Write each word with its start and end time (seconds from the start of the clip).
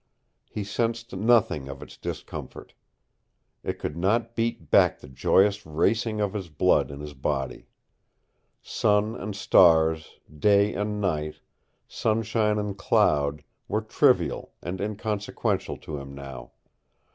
He 0.49 0.63
sensed 0.63 1.15
nothing 1.15 1.69
of 1.69 1.83
its 1.83 1.95
discomfort. 1.95 2.73
It 3.61 3.77
could 3.77 3.95
not 3.95 4.35
beat 4.35 4.71
back 4.71 4.99
the 4.99 5.07
joyous 5.07 5.63
racing 5.63 6.19
of 6.19 6.33
the 6.33 6.41
blood 6.49 6.89
in 6.89 7.01
his 7.01 7.13
body. 7.13 7.67
Sun 8.63 9.13
and 9.15 9.35
stars, 9.35 10.19
day 10.35 10.73
and 10.73 10.99
night, 10.99 11.39
sunshine 11.87 12.57
and 12.57 12.75
cloud, 12.75 13.43
were 13.67 13.81
trivial 13.83 14.53
and 14.59 14.81
inconsequential 14.81 15.77
to 15.77 15.97
him 15.99 16.15
now. 16.15 16.53